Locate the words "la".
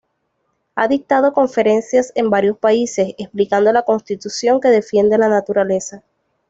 3.71-3.83, 5.19-5.29